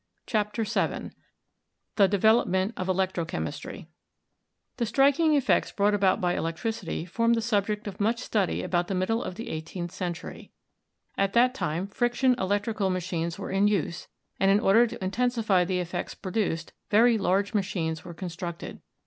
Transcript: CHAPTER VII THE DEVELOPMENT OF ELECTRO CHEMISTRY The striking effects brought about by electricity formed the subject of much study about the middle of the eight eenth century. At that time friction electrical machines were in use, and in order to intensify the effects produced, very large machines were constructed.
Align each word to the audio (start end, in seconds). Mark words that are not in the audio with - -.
CHAPTER 0.25 0.63
VII 0.63 1.11
THE 1.95 2.07
DEVELOPMENT 2.07 2.73
OF 2.75 2.89
ELECTRO 2.89 3.23
CHEMISTRY 3.23 3.87
The 4.77 4.85
striking 4.87 5.35
effects 5.35 5.71
brought 5.71 5.93
about 5.93 6.19
by 6.19 6.33
electricity 6.35 7.05
formed 7.05 7.35
the 7.35 7.39
subject 7.43 7.85
of 7.85 7.99
much 8.01 8.17
study 8.19 8.63
about 8.63 8.87
the 8.87 8.95
middle 8.95 9.21
of 9.23 9.35
the 9.35 9.49
eight 9.49 9.75
eenth 9.75 9.91
century. 9.91 10.49
At 11.19 11.33
that 11.33 11.53
time 11.53 11.85
friction 11.89 12.33
electrical 12.39 12.89
machines 12.89 13.37
were 13.37 13.51
in 13.51 13.67
use, 13.67 14.07
and 14.39 14.49
in 14.49 14.59
order 14.59 14.87
to 14.87 15.03
intensify 15.03 15.65
the 15.65 15.79
effects 15.79 16.15
produced, 16.15 16.73
very 16.89 17.19
large 17.19 17.53
machines 17.53 18.03
were 18.03 18.15
constructed. 18.15 18.81